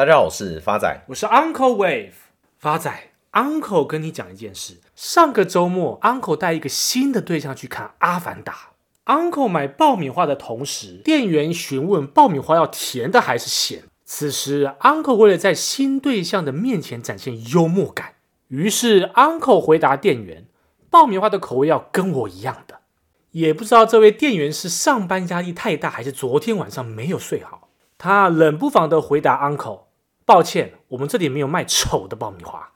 [0.00, 2.12] 大家好，我是发仔，我是 Uncle Wave。
[2.56, 2.90] 发仔
[3.32, 4.78] ，Uncle 跟你讲一件事。
[4.96, 8.70] 上个周末，Uncle 带一个新的对象去看《阿凡达》。
[9.14, 13.82] Uncle 买爆米花的同时，店员询问爆米花要甜的还是咸。
[14.06, 18.14] 此时，Uncle 为了在新对象的面前展现幽默感，
[18.48, 20.46] 于是 Uncle 回答店员
[20.88, 22.80] ：“爆米花的口味要跟我一样的。”
[23.32, 27.68] 也不知道这位店员是上班压力太大，还是昨天晚上没有睡好。
[27.98, 29.89] 他冷不防的回答 Uncle。
[30.30, 32.70] 抱歉，我们这里没有卖丑的爆米花。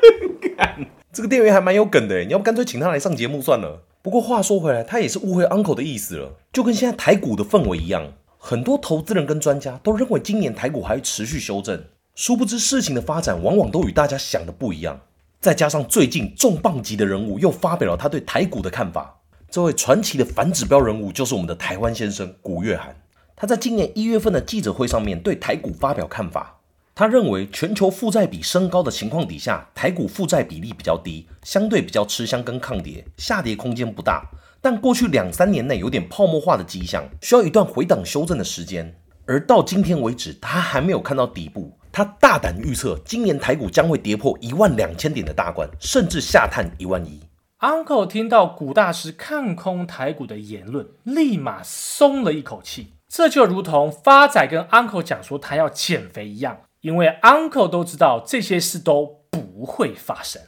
[1.10, 3.84] 这个店员还蛮有梗的，你要不干脆请他来上节目算了。
[4.02, 11.82] 不过话说回来，他也是误会 Uncle 的意思了，就跟现在台股的氛围一样，很多投资人跟专家都认为今年台股还会持续修正，
[12.14, 15.00] 殊不知事情的发展往往都与大家想的不一样。
[15.40, 19.18] 再加上最近重磅级的人物又发表了他对台股的看法，
[19.50, 22.94] 这位传奇的反指标人物就是我们的台湾先生古月涵。
[23.34, 26.56] 他在今年一月份的记者会上面对台股发表看法。
[26.98, 34.28] 他认为，全球负债比升高的情况底下，台股负债比例比较低，相对比较吃香跟抗跌，下跌空间不大。
[34.60, 38.92] 但过去两三年内有点泡沫化的迹象，需要一段回档修正的时间。
[39.26, 41.72] 而到今天为止，他还没有看到底部。
[41.92, 47.20] 他大胆预测，今年台股将会跌破一万两千点的大关，甚至下探一万一。
[47.60, 52.94] Uncle 听到古大师看空台股的言论，立马松了一口气。
[53.08, 56.58] 这就如同发仔跟 Uncle 讲说他要减肥一样。
[56.88, 60.40] 因为 Uncle 都知道这些事都不会发生。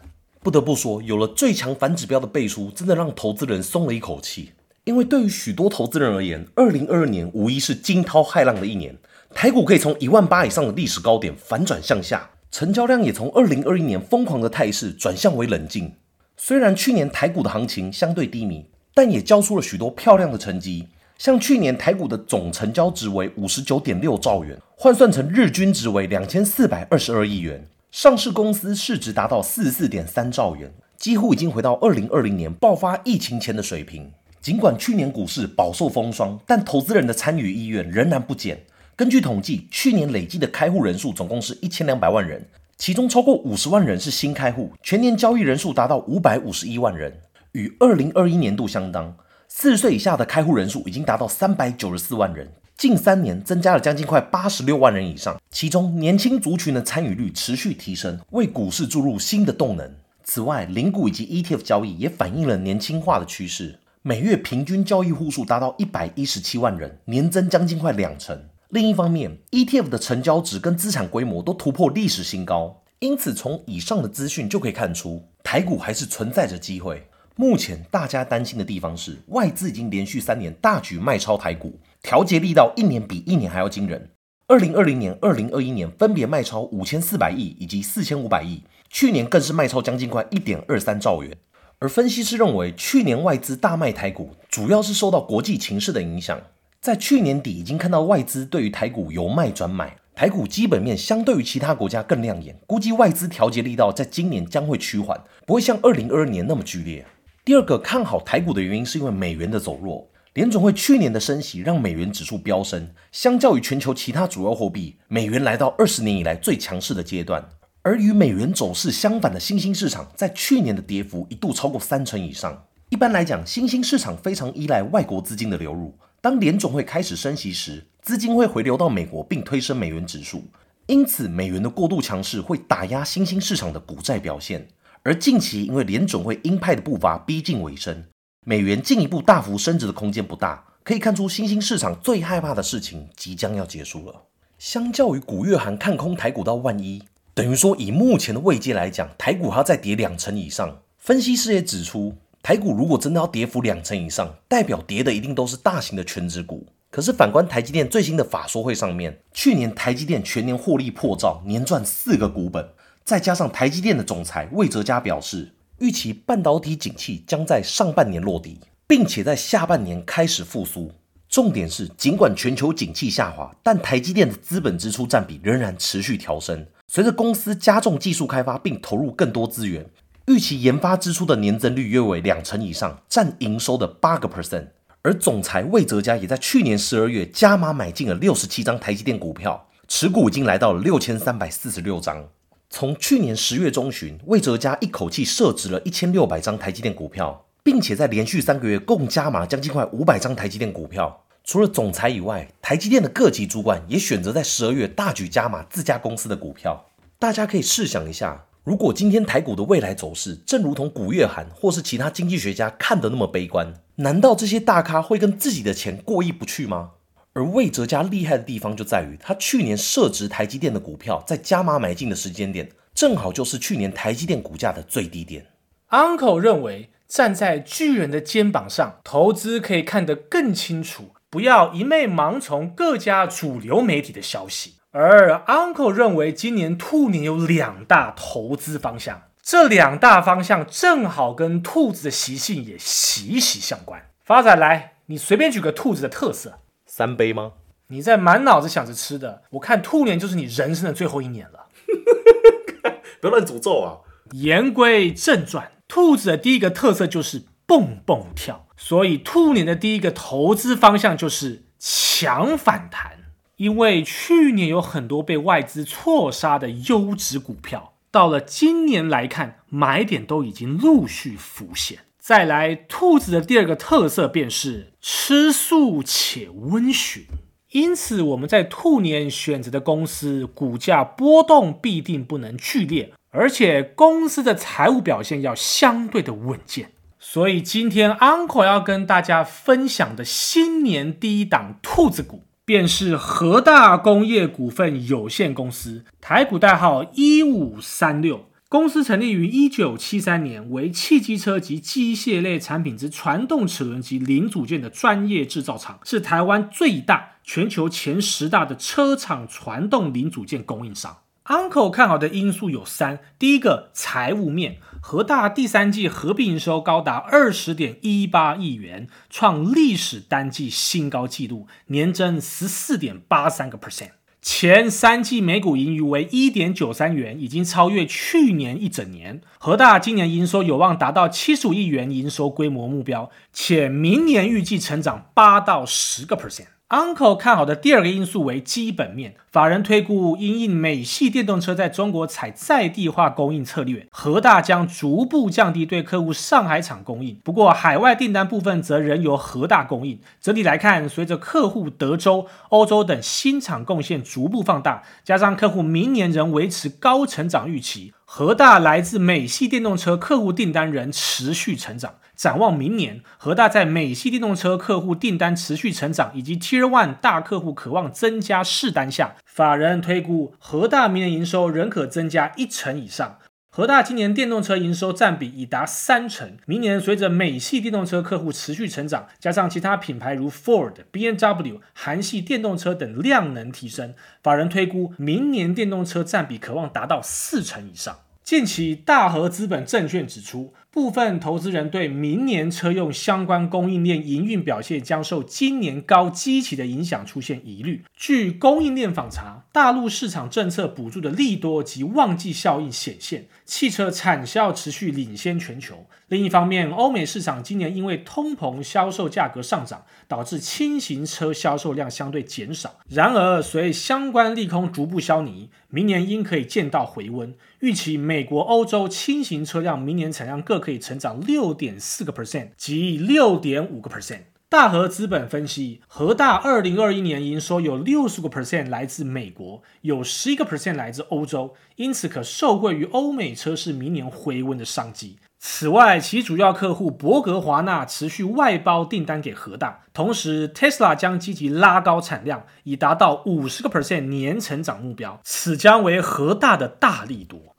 [0.42, 4.52] 不得不说，有了最强反指标的背书，真的让投资人松了一口气。
[4.84, 8.96] 因为对于许多投资人而言，二零二二年无疑是惊涛骇浪的一年。
[9.34, 15.92] 台股可以从一万八以上的历史高点反转向下，成交量也从二零二一年疯狂的态势转向为冷静。
[16.38, 20.88] 虽然去年台股的行情相对低迷，但也交出了许多漂亮的成绩。
[21.18, 34.10] 像去年台股的总成交值为五十九点六兆元，换算成日均值为两千四百二十二亿元，上市公司市值达到四十四点三兆元，几乎已经回到二零二零年爆发疫情前的水平。
[34.40, 38.58] 尽管去年股市饱受风霜，但投资人的参与意愿仍然不减。
[38.96, 42.42] 根据统计，去年累计的开户人数总共是一千两百万人，
[42.78, 47.20] 其中超过五十万人是新开户，全年交易人数达到五百五十一万人，
[47.52, 49.14] 与二零二一年度相当。
[49.46, 55.38] 四十岁以下的开户人数已经达到三百九十四万人，近三年增加了将近快八十六万人以上。
[55.50, 59.94] 其中年轻族群的参与率持续提升，为股市注入新的动能。
[60.24, 63.78] 此外，零股以及 ETF 交易也反映了年轻化的趋势。
[64.00, 68.44] 每月平均交易户数达到一百一十七万人，年增将近快两成。
[68.70, 72.80] 另一方面，ETF 的成交值跟资产规模都突破历史新高。
[73.00, 77.06] 因此，从以上的资讯就可以看出，台股还是存在着机会。
[77.36, 84.10] 目前大家担心的地方是，外资已经连续三年大举卖超台股，调节力道一年比一年还要惊人。
[84.46, 91.36] 二零二零年、二零二一年分别卖超五千四百亿以及四千五百亿，去年更是卖超将近快一点二三兆元。
[91.78, 96.40] 而分析师认为，去年外资大卖台股，主要是受到国际情势的影响。
[96.80, 107.06] 在去年底已经看到外资对于台股由卖转买，台股基本面相对于其他国家更亮眼，估计外资调节力道在今年将会趋缓，不会像二零二二年那么剧烈。
[107.44, 110.09] 第二个看好台股的原因，是因为美元的走弱。
[110.34, 117.44] 联准会去年的升息让美元指数飙升，相较于全球其他主要货币，美元来到二十年以来最强势的阶段。
[117.82, 122.64] 而与美元走势相反的新兴市场，在去年的跌幅一度超过三成以上。
[122.90, 125.98] 一般来讲，新兴市场非常依赖外国资金的流入。
[126.20, 130.44] 当联准会开始升息时，资金会回流到美国，并推升美元指数。
[130.86, 134.68] 因此，美元的过度强势会打压新兴市场的股债表现。
[135.02, 138.04] 而近期因为联准会鹰派的步伐逼近尾声，
[138.46, 144.22] 美元进一步大幅升值的空间不大，可以看出新兴市场最害怕的事情即将要结束了。
[144.58, 147.02] 相较于古月涵看空台股到万一，
[147.34, 150.80] 等于说以目前的位阶来讲，台股还要再跌两成以上。
[150.96, 156.66] 分析师也指出，台股如果真的要跌幅两成以上，代表跌的一定都是大型的全值股。
[156.90, 162.66] 可是反观台积电最新的法说会上面，去年台积电全年获利破兆，年赚四个股本。
[163.04, 170.92] 再加上台积电的总裁魏哲嘉表示，预期半导体景气将在上半年落底，并且在下半年开始复苏。
[171.26, 176.66] 重点是，尽管全球景气下滑，但台积电的资本支出占比仍然持续调升。
[176.86, 179.86] 随着公司加重技术开发并投入更多资源，
[180.26, 184.66] 预期研发支出的年增率约为两成以上，占营收的八个 percent。
[185.00, 192.28] 而总裁魏哲家也在去年十二月加码买进了六十七张台积电股票，持股已经来到了六千三百四十六张。
[192.72, 201.24] 从去年十月中旬，魏哲家一口气设置了一千六百张台积电股票，并且在连续三个月共加码将近快五百张台积电股票。
[201.42, 206.86] 除了总裁以外，台积电的各级主管也选择在十二月大举加码自家公司的股票。
[207.18, 216.92] 大家可以试想一下，如果今天台股的未来走势正如同古月涵或是其他经济学家看得那么悲观，难道这些大咖会跟自己的钱过意不去吗？
[217.32, 225.46] 而魏哲家厉害的地方就在于，他去年设置台积电的股票在加码买进的时间点，正好就是去年台积电股价的最低点。
[225.90, 231.10] Uncle 认为，站在巨人的肩膀上，投资可以看得更清楚。
[231.30, 244.10] 不要一昧盲从各家主流媒体的消息，而 Uncle 认为今年兔年有两大投资方向，这两大方向正好跟兔子的习性也息息相关。
[244.24, 246.58] 发仔来，你随便举个兔子的特色，
[246.90, 247.52] 三杯吗？
[247.86, 251.68] 你在满脑子想着吃的，我看兔年就是你人生的最后一年了。
[253.22, 254.02] 不要乱诅咒啊！
[254.32, 258.66] 言归正传，兔子的第一个特色就是蹦蹦跳。
[258.76, 263.18] 所以兔年的第一个投资方向就是强反弹，
[263.56, 272.00] 因为去年有很多被外资错杀的优质股票，到了今年来看，买点都已经陆续浮现。
[272.30, 277.24] 再来，兔子的第二个特色便是吃素且温驯，
[277.72, 286.92] 因此我们在兔年选择的公司股价波动必定不能剧烈，而且公司的财务表现要相对的稳健。
[287.18, 298.44] 所以今天 Uncle 要跟大家分享的新年第一档兔子股，便是和大工业股份有限公司，台股代号一五三六。
[298.70, 311.18] 公司成立于一九七三年，为汽机车及机械类产品之传动齿轮及零组件的专业制造厂，是台湾最大、全球前十大的车厂传动零组件供应商。
[311.46, 324.10] Uncle 看好的因素有三：第一个，财务面，和大第三季合并营收高达二十点一八亿元，创历史单季新高纪录，年增十四点八三个 percent。
[324.42, 329.42] 前三季每股盈余为一点九三元，已经超越去年一整年。
[329.58, 336.79] 和大今年营收有望达到七十五亿元营收规模目标，且明年预计成长八到十个 percent。
[336.90, 347.38] Uncle 看好的第二个因素为基本面，法人推估，因应美系电动车在中国采在地化供应策略，和大将逐步降低对客户上海厂供应。
[347.44, 350.18] 不过，海外订单部分则仍由和大供应。
[350.40, 362.14] 整体来看，随着客户德州、欧洲等新厂贡献逐步放大，加上客户明年仍维持高成长预期，和大来自美系电动车客户订单仍持续成长。
[362.40, 373.36] 展望明年，和大在美系电动车客户订单持续成长，以及 Tier One 大客户渴望增加试单下，法人推估和大明年营收仍可增加一成以上。
[373.68, 388.20] 和大今年电动车营收占比已达三成，明年随着美系电动车客户持续成长，加上其他品牌如 Ford、BMW、韩系电动车等量能提升，法人推估明年电动车占比可望达到四成以上。
[388.42, 398.02] 近期，大和资本证券指出，部分投资人对明年车用相关供应链营运表现将受今年高基期的影响出现疑虑。
[398.16, 406.06] 据供应链访查，大陆市场政策补助的利多及旺季效应显现，汽车产销持续领先全球。
[406.26, 412.96] 另一方面，欧美市场今年因为通膨、销售价格上涨，导致轻型车销售量相对减少。
[413.08, 417.54] 然而，随相关利空逐步消弭，明年应可以见到回温。
[417.78, 424.40] 预期美国、欧洲轻型车辆明年产量各可以成长六点四个 percent 及六点五个 percent。
[424.68, 435.38] 大和资本分析，和大二零二一年营收有六十个 percent 来自美国，有十一个 percent 来自欧洲，因此可受惠于欧美车市明年回温的商机。
[435.58, 447.74] 此外，其主要客户博格华纳持续外包订单给和大，同时 Tesla 将积极拉高产量，以达到五十个 percent 年成长目标，此将为和大的大力多。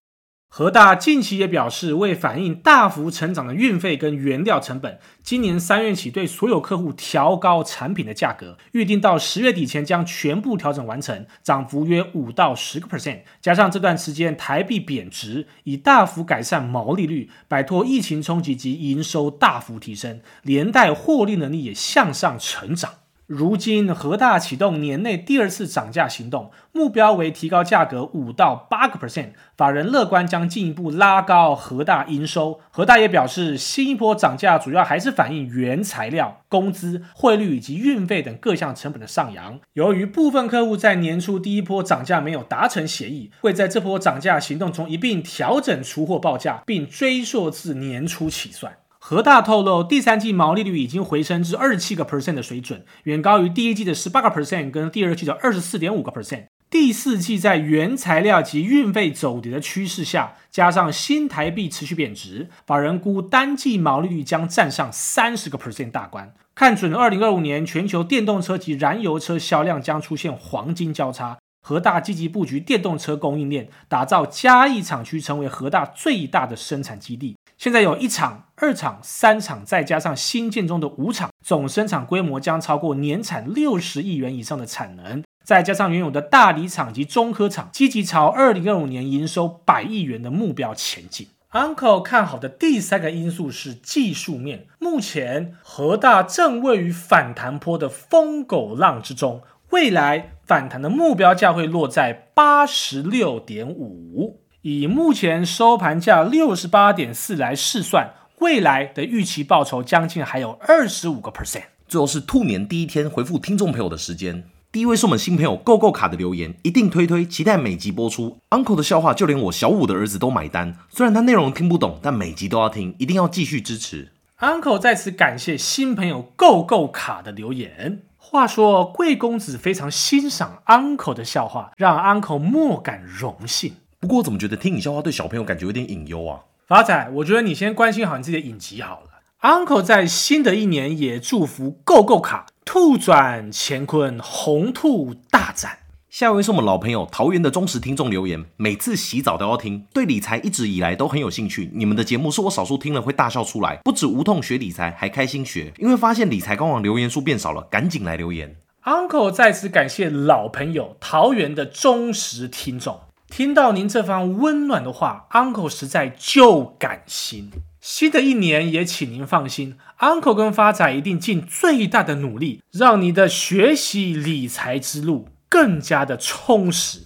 [0.54, 13.22] 和大近期也表示，为反映大幅成长的运费跟原料成本，今年三月起对所有客户调高产品的价格，预定到十月底前将全部调整完成，涨幅约五到十个 percent。
[13.40, 22.96] 加上这段时间台币贬值，以大幅改善毛利率，摆脱疫情冲击及营收大幅提升，连带获利能力也向上成长。
[23.34, 29.30] 如今，和大启动年内第二次涨价行动，目标为提高价格五到八个 percent。
[29.56, 32.60] 法人乐观将进一步拉高和大营收。
[32.72, 39.58] 和大也表示，新一波涨价主要还是反映原材料、工资、汇率以及运费等各项成本的上扬。
[39.76, 48.74] 由于部分客户在年初第一波涨价没有达成协议，会在这波涨价行动中一并调整出货报价，并追溯至年初起算。
[49.04, 56.46] 和大透露，第三季毛利率已经回升至二十七个 percent 的水准，远高于第一季的十八个 percent，跟第二季的二十四点五个 percent。
[56.70, 66.34] 第四季在原材料及运费走跌的趋势下，加上新台币持续贬值，法人估单季毛利率将站上三十个 percent 大关。
[66.54, 77.36] 看准二零二五年全球电动车及燃油车销量将出现黄金交叉，和大积极布局电动车供应链，打造嘉义厂区成为和大最大的生产基地。
[77.62, 85.24] 现在有一厂、二厂、三厂，再加上新建中的五厂，总生产规模将超过年产六十亿元以上的产能。
[85.44, 91.28] 再加上原有的大里厂及中科厂，积极朝二零二五年营收百亿元的目标前进。
[91.52, 104.42] Uncle 看好的第三个因素是技术面，目前和大正位于反弹波的疯狗浪之中，未来反弹的目标价会落在八十六点五。
[104.64, 111.64] 以目前收盘价六十八点四来试算，未来的预期报酬将近还有二十五个 percent。
[111.88, 118.38] 最后是兔年第一天回复听众朋友的时间，第一位是我们新朋友 Go Go 卡的留言，一定推推，期待每集播出。
[118.52, 124.12] Uncle 的笑话就连我小五的儿子都买单，虽然他内容听不懂，但每集都要听，一定要继续支持。
[124.42, 128.04] Uncle 在此感谢新朋友 Go Go 卡的留言。
[128.18, 133.74] 话说贵公子非常欣赏 Uncle 的笑话，让 Uncle 莫感荣幸。
[134.02, 136.42] 不过我怎么觉得听你笑话对小朋友感觉有点隐忧啊？
[136.68, 139.10] 法仔，我觉得你先关心好你自己的影集好了。
[139.42, 145.78] Uncle 在新的一年也祝福 Go Go 卡兔转乾坤，红兔大展。
[146.10, 151.70] 下一位是我们老朋友桃园的忠实听众留言，每次洗澡都要听，对理财一直以来都很有兴趣。
[151.74, 155.72] 你们的节目是我少数听了会大笑出来，不止无痛学理财，还开心学。
[155.78, 158.56] 因为发现理财官网留言数变少了，赶紧来留言。
[158.84, 163.00] Uncle 再次感谢老朋友桃园的忠实听众。
[163.32, 167.50] 听到您这番温暖的话，Uncle 实在就感心。
[167.80, 177.04] 新的一年也请您放心，Uncle 跟发仔一定尽最大的努力，让你的学习理财之路更加的充实。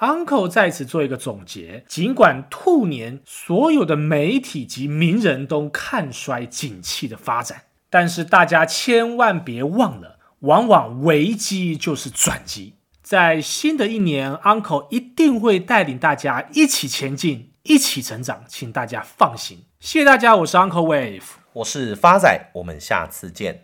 [0.00, 12.74] Uncle 在此做一个总结：尽管兔年所有的媒体及名人都看衰景气的发展，但是大家千万别忘了，往往危机就是转机。
[13.08, 19.64] 在新的一年，Uncle 一定会带领大家一起前进，一起成长，请大家放心。
[19.80, 21.22] 谢谢大家，我是 Uncle Wave，
[21.54, 23.56] 我是发仔，我们下次见。